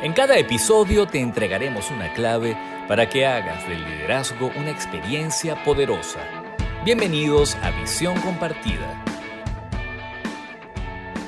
[0.00, 2.56] En cada episodio te entregaremos una clave
[2.86, 6.20] para que hagas del liderazgo una experiencia poderosa.
[6.84, 9.04] Bienvenidos a Visión Compartida.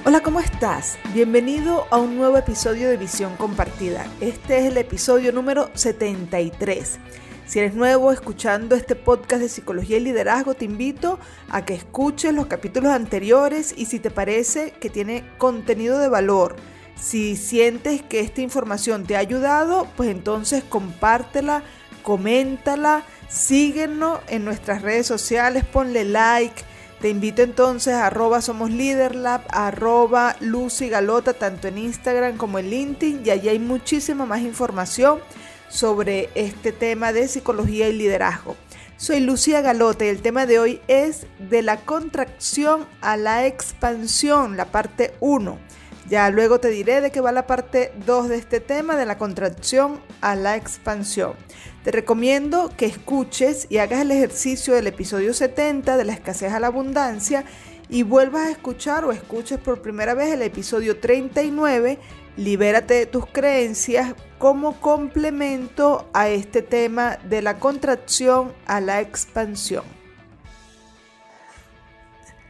[0.05, 1.01] Hola, ¿cómo estás?
[1.13, 4.07] Bienvenido a un nuevo episodio de Visión Compartida.
[4.21, 7.01] Este es el episodio número 73.
[7.47, 11.19] Si eres nuevo escuchando este podcast de psicología y liderazgo, te invito
[11.49, 16.55] a que escuches los capítulos anteriores y si te parece que tiene contenido de valor,
[17.01, 21.63] si sientes que esta información te ha ayudado, pues entonces compártela,
[22.03, 26.63] coméntala, síguenos en nuestras redes sociales, ponle like.
[27.01, 32.69] Te invito entonces a arroba somos Leaderlab, arroba Lucy Galota, tanto en Instagram como en
[32.69, 35.21] LinkedIn, y allí hay muchísima más información
[35.71, 38.57] sobre este tema de psicología y liderazgo.
[38.99, 44.59] Soy Lucía Galote y el tema de hoy es de la contracción a la expansión,
[44.59, 45.59] la parte 1.
[46.11, 49.17] Ya luego te diré de qué va la parte 2 de este tema, de la
[49.17, 51.35] contracción a la expansión.
[51.85, 56.59] Te recomiendo que escuches y hagas el ejercicio del episodio 70 de la escasez a
[56.59, 57.45] la abundancia
[57.89, 62.01] y vuelvas a escuchar o escuches por primera vez el episodio 39,
[62.37, 69.85] Libérate de tus creencias como complemento a este tema de la contracción a la expansión.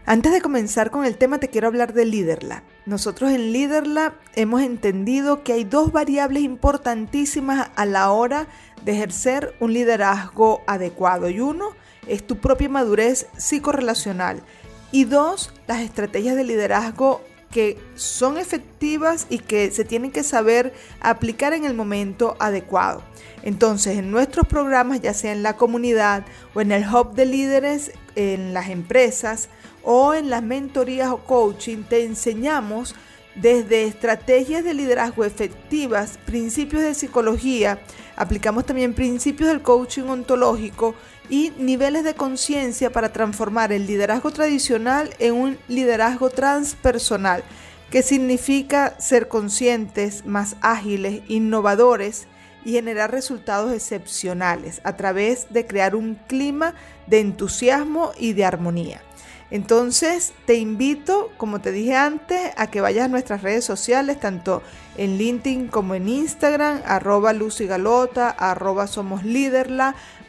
[0.06, 2.69] Antes de comenzar con el tema te quiero hablar de LeaderLab.
[2.90, 8.48] Nosotros en LeaderLab hemos entendido que hay dos variables importantísimas a la hora
[8.84, 11.68] de ejercer un liderazgo adecuado y uno
[12.08, 14.42] es tu propia madurez psicorrelacional
[14.90, 17.20] y dos, las estrategias de liderazgo
[17.52, 23.04] que son efectivas y que se tienen que saber aplicar en el momento adecuado.
[23.44, 26.24] Entonces, en nuestros programas, ya sea en la comunidad
[26.54, 29.48] o en el hub de líderes, en las empresas
[29.82, 32.94] o en las mentorías o coaching, te enseñamos
[33.34, 37.80] desde estrategias de liderazgo efectivas, principios de psicología,
[38.16, 40.94] aplicamos también principios del coaching ontológico
[41.28, 47.44] y niveles de conciencia para transformar el liderazgo tradicional en un liderazgo transpersonal,
[47.90, 52.26] que significa ser conscientes, más ágiles, innovadores
[52.64, 56.74] y generar resultados excepcionales a través de crear un clima
[57.06, 59.02] de entusiasmo y de armonía.
[59.50, 64.62] Entonces te invito, como te dije antes, a que vayas a nuestras redes sociales, tanto
[64.96, 69.22] en LinkedIn como en Instagram, arroba Lucy Galota, arroba Somos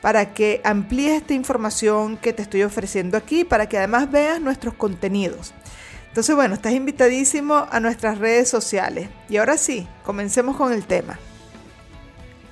[0.01, 4.73] para que amplíes esta información que te estoy ofreciendo aquí, para que además veas nuestros
[4.73, 5.53] contenidos.
[6.07, 9.09] Entonces, bueno, estás invitadísimo a nuestras redes sociales.
[9.29, 11.19] Y ahora sí, comencemos con el tema.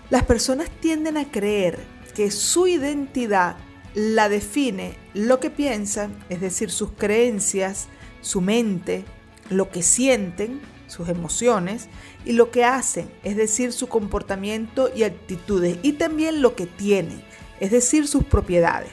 [0.10, 1.80] Las personas tienden a creer
[2.16, 3.58] que su identidad
[3.94, 7.88] la define lo que piensan, es decir, sus creencias,
[8.22, 9.06] su mente,
[9.50, 11.88] lo que sienten, sus emociones,
[12.26, 17.24] y lo que hacen, es decir, su comportamiento y actitudes, y también lo que tienen,
[17.60, 18.92] es decir, sus propiedades.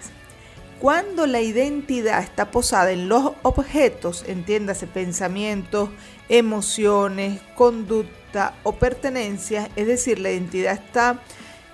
[0.80, 5.88] Cuando la identidad está posada en los objetos, entiéndase pensamientos,
[6.28, 11.22] emociones, conducta o pertenencias, es decir, la identidad está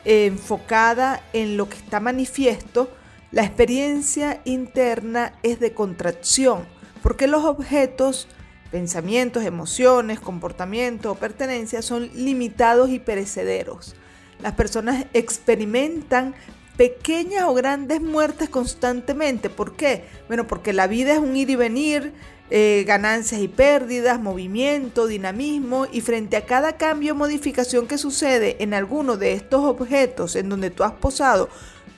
[0.04, 2.90] enfocada en lo que está manifiesto,
[3.32, 6.66] la experiencia interna es de contracción,
[7.02, 8.28] porque los objetos,
[8.70, 13.96] pensamientos, emociones, comportamientos o pertenencias son limitados y perecederos.
[14.42, 16.34] Las personas experimentan
[16.76, 19.50] pequeñas o grandes muertes constantemente.
[19.50, 20.04] ¿Por qué?
[20.28, 22.12] Bueno, porque la vida es un ir y venir,
[22.50, 28.56] eh, ganancias y pérdidas, movimiento, dinamismo, y frente a cada cambio o modificación que sucede
[28.62, 31.48] en alguno de estos objetos en donde tú has posado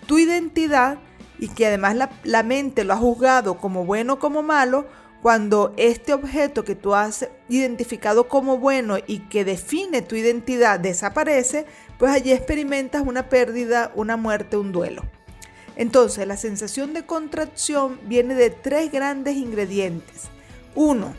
[0.06, 0.98] tu identidad,
[1.38, 4.86] y que además la, mente lo ha juzgado como bueno o como malo,
[5.22, 11.66] cuando este objeto que tú has identificado como bueno y que define tu identidad desaparece,
[11.98, 15.02] pues allí experimentas una pérdida, una muerte, un duelo.
[15.76, 20.28] Entonces, la sensación de contracción viene de tres grandes ingredientes.
[20.74, 21.14] Uno,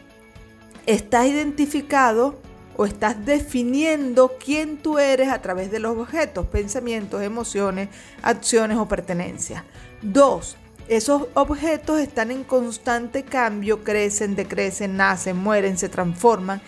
[0.85, 2.39] estás identificado
[2.77, 7.89] o estás definiendo quién tú eres a través de los objetos, pensamientos, emociones,
[8.21, 9.63] acciones o pertenencias.
[10.01, 10.57] Dos,
[10.87, 16.61] esos objetos están en constante cambio, crecen, decrecen, nacen, mueren, se transforman.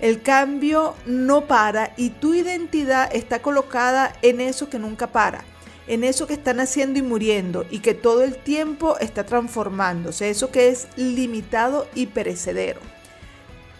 [0.00, 5.44] El cambio no para y tu identidad está colocada en eso que nunca para,
[5.86, 10.50] en eso que está naciendo y muriendo y que todo el tiempo está transformándose, eso
[10.50, 12.80] que es limitado y perecedero.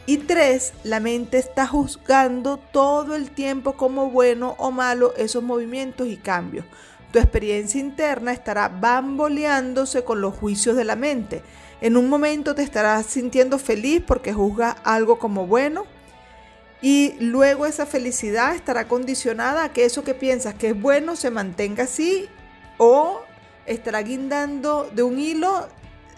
[0.05, 6.09] Y tres, la mente está juzgando todo el tiempo como bueno o malo esos movimientos
[6.09, 6.65] y cambios.
[7.13, 11.43] Tu experiencia interna estará bamboleándose con los juicios de la mente.
[11.81, 15.85] En un momento te estarás sintiendo feliz porque juzgas algo como bueno
[16.81, 21.31] Y luego esa felicidad estará condicionada a que eso que piensas que es bueno se
[21.31, 22.29] mantenga así
[22.79, 23.21] o
[23.67, 25.69] estará guindando de un hilo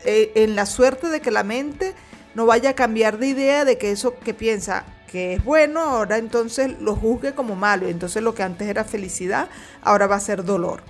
[0.05, 1.95] eh, en la suerte de que la mente
[2.35, 6.19] no vaya a cambiar de idea de que eso que piensa que es bueno, ahora
[6.19, 7.89] entonces lo juzgue como malo.
[7.89, 9.49] Entonces lo que antes era felicidad,
[9.83, 10.83] ahora va a ser dolor.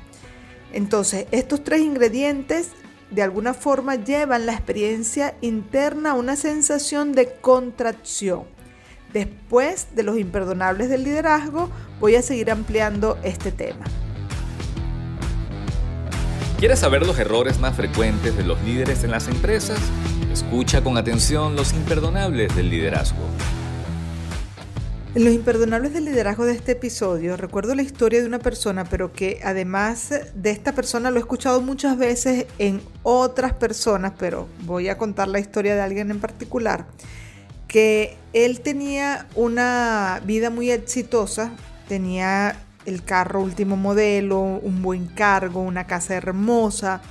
[0.73, 2.71] Entonces, estos tres ingredientes
[3.11, 8.45] de alguna forma llevan la experiencia interna a una sensación de contracción.
[9.13, 11.71] Después de los imperdonables del liderazgo,
[12.01, 13.85] voy a seguir ampliando este tema.
[16.59, 19.79] ¿Quieres saber los errores más frecuentes de los líderes en las empresas?
[20.35, 23.23] Escucha con atención los imperdonables del liderazgo.
[25.15, 29.13] En los imperdonables del liderazgo de este episodio, recuerdo la historia de una persona, pero
[29.13, 34.89] que además de esta persona lo he escuchado muchas veces en otras personas, pero voy
[34.89, 36.87] a contar la historia de alguien en particular,
[37.69, 41.53] que él tenía una vida muy exitosa,
[41.87, 47.03] tenía el carro último modelo, un buen cargo, una casa hermosa,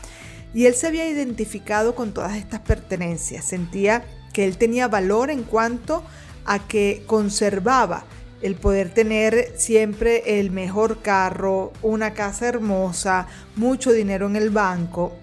[0.54, 5.44] y él se había identificado con todas estas pertenencias, sentía que él tenía valor en
[5.44, 6.04] cuanto
[6.46, 8.06] a que conservaba
[8.42, 15.14] el poder tener siempre el mejor carro, una casa hermosa, mucho dinero en el banco.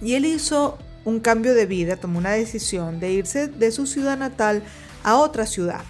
[0.00, 4.16] Y él hizo un cambio de vida, tomó una decisión de irse de su ciudad
[4.16, 4.62] natal
[5.04, 5.82] a otra ciudad.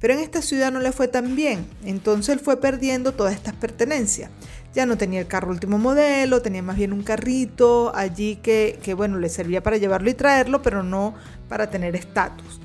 [0.00, 3.54] Pero en esta ciudad no le fue tan bien, entonces él fue perdiendo todas estas
[3.54, 4.30] pertenencias.
[4.74, 8.94] Ya no tenía el carro último modelo, tenía más bien un carrito allí que, que
[8.94, 11.14] bueno, le servía para llevarlo y traerlo, pero no
[11.48, 12.60] para tener estatus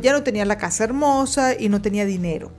[0.00, 2.50] ya no tenía la casa hermosa y no tenía dinero.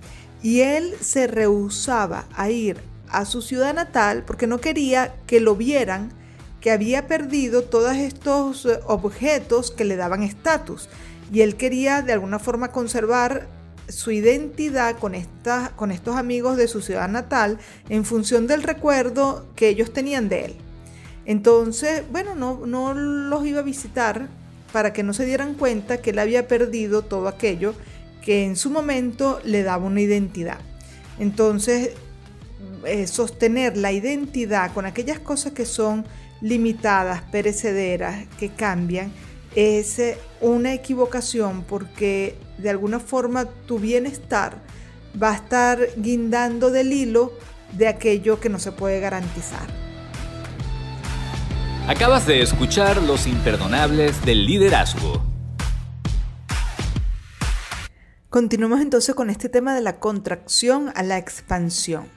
[0.42, 2.78] Y él se rehusaba a ir
[3.10, 6.12] a su ciudad natal porque no quería que lo vieran
[6.62, 10.90] que había perdido todos estos eh, objetos que le daban estatus.
[11.32, 13.48] Y él quería de alguna forma conservar
[13.88, 15.14] su identidad con,
[15.76, 17.60] con estos amigos de su ciudad natal
[17.90, 20.56] en función del recuerdo que ellos tenían de él.
[21.26, 24.28] Entonces, bueno, no, no los iba a visitar
[24.72, 27.74] para que no se dieran cuenta que él había perdido todo aquello
[28.22, 30.58] que en su momento le daba una identidad.
[31.20, 31.92] Entonces,
[32.86, 36.06] eh, sostener la identidad con aquellas cosas que son
[36.42, 39.12] limitadas, perecederas, que cambian,
[39.56, 44.62] es eh, una equivocación porque de alguna forma tu bienestar
[45.22, 47.34] va a estar guindando del hilo
[47.72, 49.68] de aquello que no se puede garantizar.
[51.88, 55.22] Acabas de escuchar Los Imperdonables del Liderazgo.
[58.30, 62.10] Continuamos entonces con este tema de la contracción a la expansión.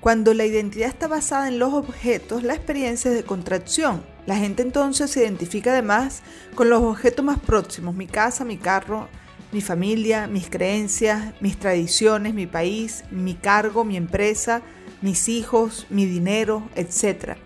[0.00, 4.04] Cuando la identidad está basada en los objetos, la experiencia es de contracción.
[4.26, 6.22] La gente entonces se identifica además
[6.54, 9.08] con los objetos más próximos, mi casa, mi carro,
[9.52, 14.62] mi familia, mis creencias, mis tradiciones, mi país, mi cargo, mi empresa,
[15.00, 17.36] mis hijos, mi dinero, etc.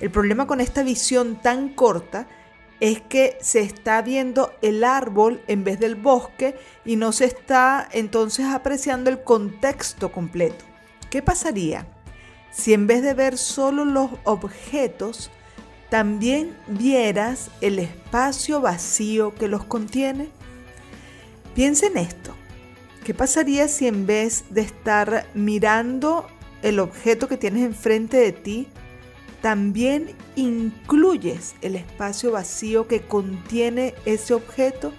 [0.00, 2.26] El problema con esta visión tan corta
[2.80, 7.88] es que se está viendo el árbol en vez del bosque y no se está
[7.92, 10.64] entonces apreciando el contexto completo.
[11.10, 11.86] ¿Qué pasaría
[12.50, 15.30] si en vez de ver solo los objetos,
[15.92, 20.30] también vieras el espacio vacío que los contiene?
[21.54, 22.34] Piensa en esto.
[23.04, 26.28] ¿Qué pasaría si en vez de estar mirando
[26.62, 28.68] el objeto que tienes enfrente de ti,
[29.42, 34.94] también incluyes el espacio vacío que contiene ese objeto?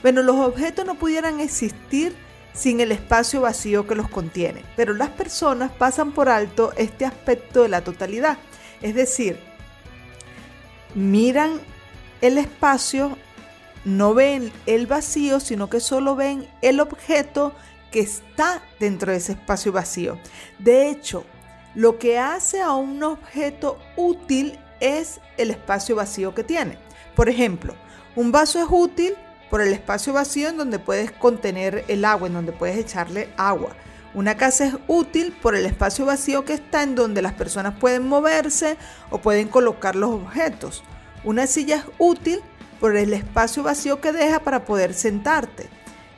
[0.00, 2.14] Bueno, los objetos no pudieran existir
[2.54, 7.64] sin el espacio vacío que los contiene, pero las personas pasan por alto este aspecto
[7.64, 8.38] de la totalidad.
[8.80, 9.51] Es decir,
[10.94, 11.60] miran
[12.20, 13.16] el espacio,
[13.84, 17.52] no ven el vacío, sino que solo ven el objeto
[17.90, 20.18] que está dentro de ese espacio vacío.
[20.58, 21.24] De hecho,
[21.74, 26.78] lo que hace a un objeto útil es el espacio vacío que tiene.
[27.14, 27.74] Por ejemplo,
[28.16, 29.14] un vaso es útil
[29.50, 33.76] por el espacio vacío en donde puedes contener el agua, en donde puedes echarle agua.
[34.14, 38.06] Una casa es útil por el espacio vacío que está en donde las personas pueden
[38.06, 38.76] moverse
[39.10, 40.84] o pueden colocar los objetos.
[41.24, 42.40] Una silla es útil
[42.78, 45.68] por el espacio vacío que deja para poder sentarte.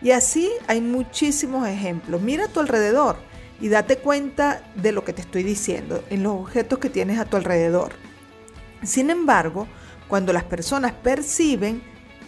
[0.02, 2.20] Y así hay muchísimos ejemplos.
[2.20, 3.16] Mira a tu alrededor
[3.60, 7.26] y date cuenta de lo que te estoy diciendo en los objetos que tienes a
[7.26, 7.92] tu alrededor.
[8.82, 9.68] Sin embargo,
[10.08, 11.82] cuando las personas perciben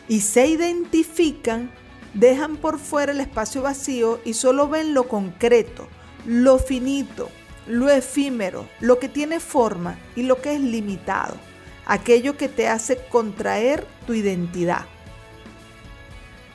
[0.09, 1.71] y se identifican,
[2.17, 5.87] dejan por fuera el espacio vacío y solo ven lo concreto,
[6.25, 7.29] lo finito,
[7.67, 11.37] lo efímero, lo que tiene forma y lo que es limitado,
[11.85, 14.87] aquello que te hace contraer tu identidad.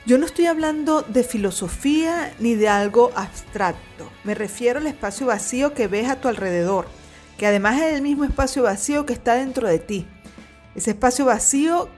[0.07, 4.11] Yo no estoy hablando de filosofía ni de algo abstracto.
[4.23, 6.87] Me refiero al espacio vacío que ves a tu alrededor,
[7.37, 10.07] que además es el mismo espacio vacío que está dentro de ti.
[10.73, 11.89] Ese espacio vacío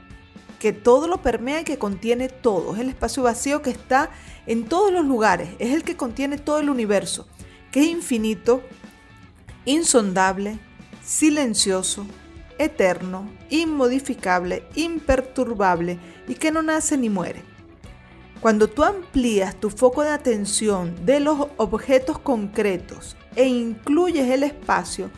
[0.64, 2.74] que todo lo permea y que contiene todo.
[2.74, 4.12] Es el espacio vacío que está
[4.46, 5.50] en todos los lugares.
[5.60, 7.28] Es el que contiene todo el universo,
[7.70, 8.62] que es infinito,
[9.66, 10.58] insondable,
[11.04, 12.06] silencioso,
[12.58, 17.42] eterno, inmodificable, imperturbable y que no nace ni muere.
[18.40, 25.10] Cuando tú amplías tu foco de atención de los objetos concretos e incluyes el espacio,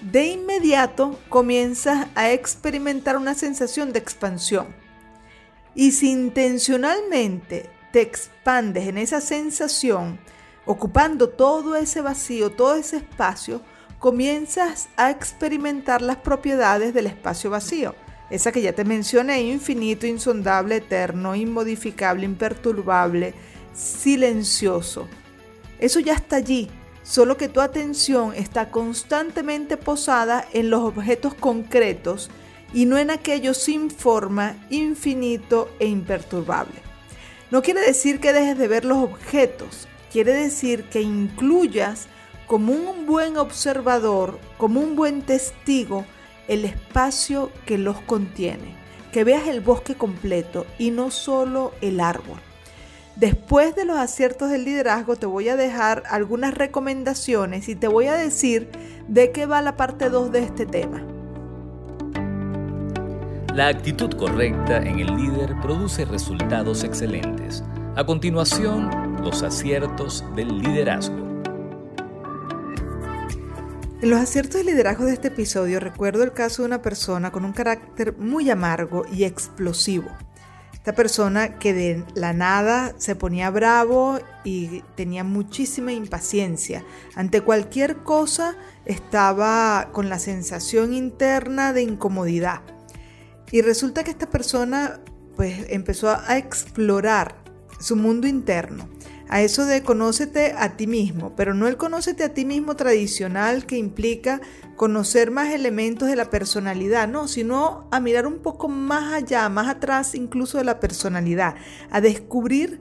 [0.00, 4.83] de inmediato comienzas a experimentar una sensación de expansión.
[5.74, 10.18] Y si intencionalmente te expandes en esa sensación,
[10.66, 13.60] ocupando todo ese vacío, todo ese espacio,
[13.98, 17.94] comienzas a experimentar las propiedades del espacio vacío.
[18.30, 23.34] Esa que ya te mencioné, infinito, insondable, eterno, inmodificable, imperturbable,
[23.74, 25.08] silencioso.
[25.78, 26.70] Eso ya está allí,
[27.02, 32.30] solo que tu atención está constantemente posada en los objetos concretos
[32.74, 36.82] y no en aquello sin forma, infinito e imperturbable.
[37.50, 42.08] No quiere decir que dejes de ver los objetos, quiere decir que incluyas
[42.46, 46.04] como un buen observador, como un buen testigo,
[46.48, 48.74] el espacio que los contiene,
[49.12, 52.40] que veas el bosque completo y no solo el árbol.
[53.16, 58.08] Después de los aciertos del liderazgo te voy a dejar algunas recomendaciones y te voy
[58.08, 58.68] a decir
[59.06, 61.13] de qué va la parte 2 de este tema.
[63.54, 67.62] La actitud correcta en el líder produce resultados excelentes.
[67.94, 68.90] A continuación,
[69.22, 71.14] los aciertos del liderazgo.
[74.02, 77.44] En los aciertos de liderazgo de este episodio recuerdo el caso de una persona con
[77.44, 80.08] un carácter muy amargo y explosivo.
[80.72, 86.84] Esta persona que de la nada se ponía bravo y tenía muchísima impaciencia.
[87.14, 92.73] Ante cualquier cosa estaba con la sensación interna de incomodidad.
[93.50, 95.00] Y resulta que esta persona
[95.36, 97.36] pues empezó a explorar
[97.80, 98.88] su mundo interno
[99.28, 103.66] a eso de conócete a ti mismo, pero no el conócete a ti mismo tradicional
[103.66, 104.40] que implica
[104.76, 109.68] conocer más elementos de la personalidad, no, sino a mirar un poco más allá, más
[109.68, 111.54] atrás incluso de la personalidad,
[111.90, 112.80] a descubrir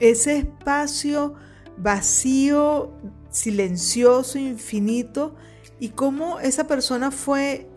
[0.00, 1.34] ese espacio
[1.76, 2.92] vacío,
[3.30, 5.34] silencioso, infinito,
[5.78, 7.68] y cómo esa persona fue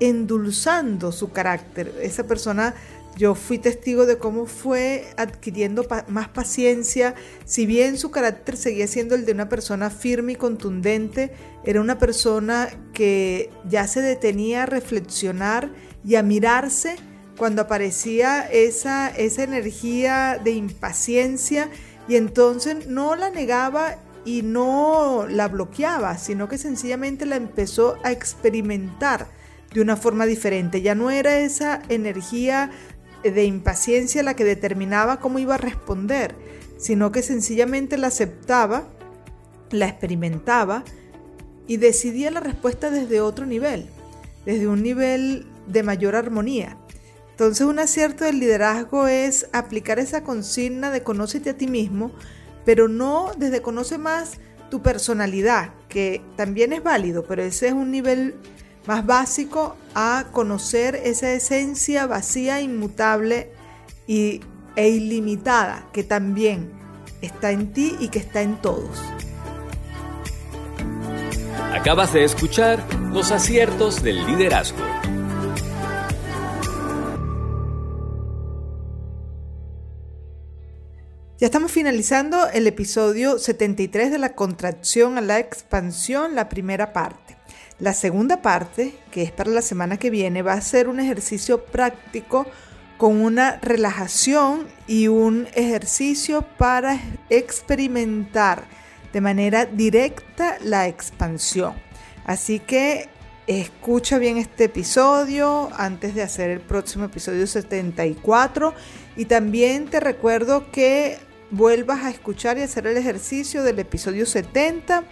[0.00, 2.74] endulzando su carácter, esa persona
[3.16, 7.14] yo fui testigo de cómo fue adquiriendo más paciencia,
[7.44, 11.32] si bien su carácter seguía siendo el de una persona firme y contundente,
[11.64, 15.70] era una persona que ya se detenía a reflexionar
[16.04, 16.96] y a mirarse
[17.36, 21.68] cuando aparecía esa, esa energía de impaciencia
[22.08, 28.12] y entonces no la negaba y no la bloqueaba, sino que sencillamente la empezó a
[28.12, 29.26] experimentar
[29.72, 30.82] de una forma diferente.
[30.82, 32.70] Ya no era esa energía
[33.22, 36.34] de impaciencia la que determinaba cómo iba a responder,
[36.78, 38.88] sino que sencillamente la aceptaba,
[39.70, 40.84] la experimentaba
[41.66, 43.86] y decidía la respuesta desde otro nivel,
[44.44, 46.76] desde un nivel de mayor armonía.
[47.30, 52.10] Entonces un acierto del liderazgo es aplicar esa consigna de conócete a ti mismo,
[52.64, 54.38] pero no desde conoce más
[54.70, 58.34] tu personalidad, que también es válido, pero ese es un nivel
[58.90, 63.52] más básico a conocer esa esencia vacía, inmutable
[64.08, 64.40] y,
[64.74, 66.72] e ilimitada que también
[67.20, 69.00] está en ti y que está en todos.
[71.72, 74.80] Acabas de escuchar los aciertos del liderazgo.
[81.38, 87.29] Ya estamos finalizando el episodio 73 de la contracción a la expansión, la primera parte.
[87.80, 91.64] La segunda parte, que es para la semana que viene, va a ser un ejercicio
[91.64, 92.46] práctico
[92.98, 98.64] con una relajación y un ejercicio para experimentar
[99.14, 101.72] de manera directa la expansión.
[102.26, 103.08] Así que
[103.46, 108.74] escucha bien este episodio antes de hacer el próximo episodio 74
[109.16, 111.18] y también te recuerdo que
[111.50, 115.04] vuelvas a escuchar y hacer el ejercicio del episodio 70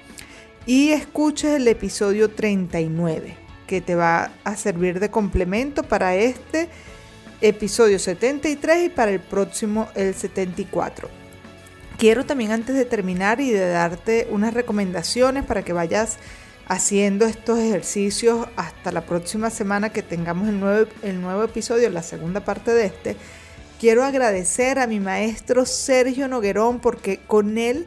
[0.67, 3.37] y escuches el episodio 39
[3.67, 6.69] que te va a servir de complemento para este
[7.41, 11.09] episodio 73 y para el próximo el 74.
[11.99, 16.17] Quiero también antes de terminar y de darte unas recomendaciones para que vayas
[16.67, 22.03] haciendo estos ejercicios hasta la próxima semana que tengamos el nuevo, el nuevo episodio, la
[22.03, 23.17] segunda parte de este,
[23.79, 27.87] Quiero agradecer a mi maestro Sergio Noguerón porque con él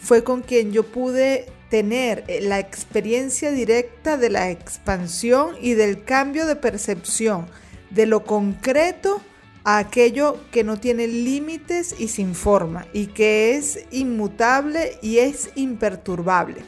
[0.00, 6.04] fue con quien yo pude tener eh, la experiencia directa de la expansión y del
[6.04, 7.46] cambio de percepción
[7.88, 9.22] de lo concreto
[9.64, 15.48] a aquello que no tiene límites y sin forma y que es inmutable y es
[15.54, 16.60] imperturbable.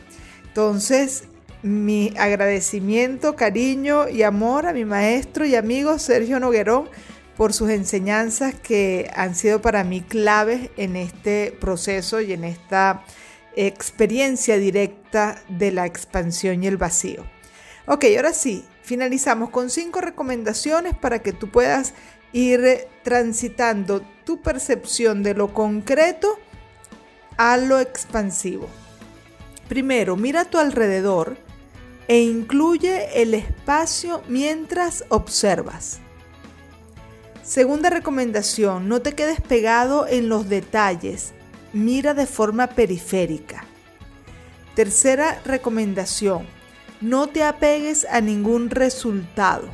[0.46, 1.24] Entonces,
[1.62, 6.88] mi agradecimiento, cariño y amor a mi maestro y amigo Sergio Noguerón
[7.36, 13.04] por sus enseñanzas que han sido para mí claves en este proceso y en esta
[13.56, 17.24] experiencia directa de la expansión y el vacío.
[17.86, 21.94] Ok, ahora sí, finalizamos con cinco recomendaciones para que tú puedas
[22.32, 26.38] ir transitando tu percepción de lo concreto
[27.36, 28.68] a lo expansivo.
[29.68, 31.36] Primero, mira a tu alrededor
[32.08, 36.00] e incluye el espacio mientras observas.
[37.42, 41.34] Segunda recomendación, no te quedes pegado en los detalles,
[41.74, 43.64] mira de forma periférica.
[44.74, 46.46] Tercera recomendación,
[47.00, 49.68] no te apegues a ningún resultado,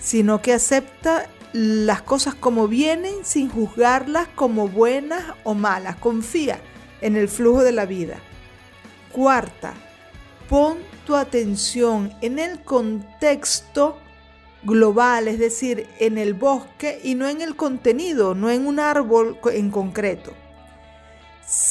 [0.00, 5.96] sino que acepta las cosas como vienen sin juzgarlas como buenas o malas.
[5.96, 6.60] Confía
[7.00, 8.18] en el flujo de la vida.
[9.12, 9.74] Cuarta,
[10.48, 13.98] pon tu atención en el contexto
[14.62, 19.38] global, es decir, en el bosque y no en el contenido, no en un árbol
[19.52, 20.34] en concreto.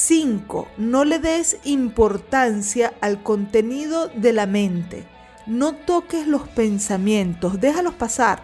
[0.08, 0.68] 5.
[0.78, 5.04] No le des importancia al contenido de la mente.
[5.46, 8.42] No toques los pensamientos, déjalos pasar.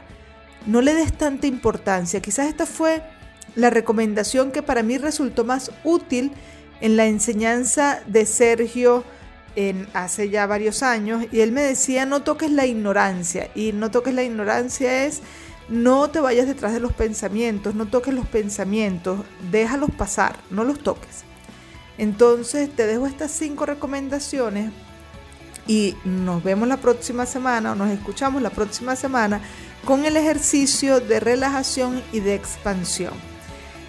[0.66, 2.20] No le des tanta importancia.
[2.20, 3.02] Quizás esta fue
[3.54, 6.32] la recomendación que para mí resultó más útil
[6.82, 9.02] en la enseñanza de Sergio
[9.56, 13.90] en hace ya varios años y él me decía no toques la ignorancia y no
[13.90, 15.22] toques la ignorancia es
[15.68, 20.80] no te vayas detrás de los pensamientos, no toques los pensamientos, déjalos pasar, no los
[20.80, 21.24] toques.
[21.98, 24.72] Entonces te dejo estas cinco recomendaciones
[25.66, 29.40] y nos vemos la próxima semana o nos escuchamos la próxima semana
[29.84, 33.12] con el ejercicio de relajación y de expansión.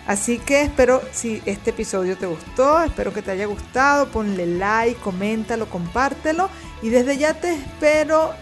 [0.07, 4.99] Así que espero si este episodio te gustó, espero que te haya gustado, ponle like,
[5.01, 6.49] coméntalo, compártelo
[6.83, 8.33] y desde ya te espero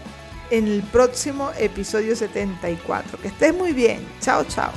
[0.50, 3.18] en el próximo episodio 74.
[3.18, 4.06] Que estés muy bien.
[4.20, 4.72] Chao, chao.